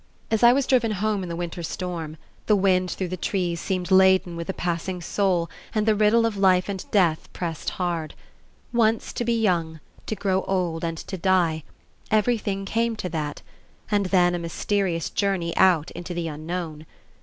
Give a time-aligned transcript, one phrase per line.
[0.31, 2.17] As I was driven home in the winter storm,
[2.47, 6.37] the wind through the trees seemed laden with a passing soul and the riddle of
[6.37, 8.15] life and death pressed hard;
[8.73, 11.61] once to be young, to grow old and to die,
[12.09, 13.43] everything came to that,
[13.91, 16.87] and then a mysterious journey out into the Unknown.